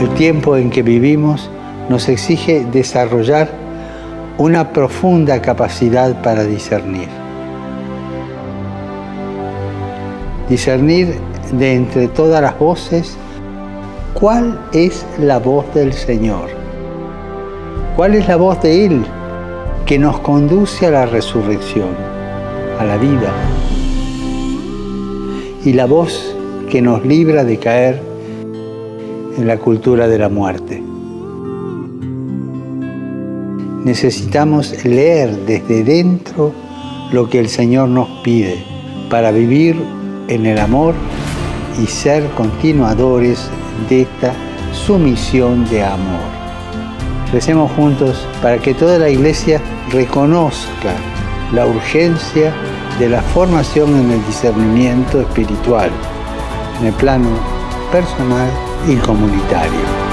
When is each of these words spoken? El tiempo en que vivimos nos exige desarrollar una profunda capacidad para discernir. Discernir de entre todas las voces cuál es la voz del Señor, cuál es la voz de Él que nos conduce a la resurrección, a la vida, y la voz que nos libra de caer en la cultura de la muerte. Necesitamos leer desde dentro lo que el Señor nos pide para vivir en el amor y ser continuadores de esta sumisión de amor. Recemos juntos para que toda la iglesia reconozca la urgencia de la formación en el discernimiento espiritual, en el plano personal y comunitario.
El 0.00 0.08
tiempo 0.14 0.56
en 0.56 0.70
que 0.70 0.82
vivimos 0.82 1.50
nos 1.90 2.08
exige 2.08 2.64
desarrollar 2.64 3.50
una 4.38 4.72
profunda 4.72 5.42
capacidad 5.42 6.22
para 6.22 6.44
discernir. 6.44 7.08
Discernir 10.48 11.16
de 11.52 11.74
entre 11.74 12.08
todas 12.08 12.40
las 12.40 12.58
voces 12.58 13.14
cuál 14.14 14.58
es 14.72 15.04
la 15.18 15.38
voz 15.38 15.66
del 15.74 15.92
Señor, 15.92 16.48
cuál 17.94 18.14
es 18.14 18.26
la 18.26 18.36
voz 18.36 18.62
de 18.62 18.86
Él 18.86 19.04
que 19.84 19.98
nos 19.98 20.18
conduce 20.20 20.86
a 20.86 20.92
la 20.92 21.04
resurrección, 21.04 21.90
a 22.78 22.84
la 22.86 22.96
vida, 22.96 23.34
y 25.62 25.74
la 25.74 25.84
voz 25.84 26.34
que 26.70 26.80
nos 26.80 27.04
libra 27.04 27.44
de 27.44 27.58
caer 27.58 28.09
en 29.36 29.46
la 29.46 29.58
cultura 29.58 30.08
de 30.08 30.18
la 30.18 30.28
muerte. 30.28 30.82
Necesitamos 33.84 34.84
leer 34.84 35.34
desde 35.46 35.84
dentro 35.84 36.52
lo 37.12 37.28
que 37.28 37.40
el 37.40 37.48
Señor 37.48 37.88
nos 37.88 38.08
pide 38.22 38.62
para 39.08 39.30
vivir 39.30 39.76
en 40.28 40.46
el 40.46 40.58
amor 40.58 40.94
y 41.82 41.86
ser 41.86 42.28
continuadores 42.32 43.48
de 43.88 44.02
esta 44.02 44.34
sumisión 44.72 45.68
de 45.70 45.82
amor. 45.82 46.28
Recemos 47.32 47.70
juntos 47.72 48.26
para 48.42 48.58
que 48.58 48.74
toda 48.74 48.98
la 48.98 49.08
iglesia 49.08 49.60
reconozca 49.90 50.94
la 51.52 51.66
urgencia 51.66 52.52
de 52.98 53.08
la 53.08 53.22
formación 53.22 53.96
en 53.96 54.10
el 54.10 54.26
discernimiento 54.26 55.20
espiritual, 55.20 55.90
en 56.80 56.88
el 56.88 56.92
plano 56.94 57.30
personal 57.90 58.50
y 58.86 58.96
comunitario. 58.96 60.09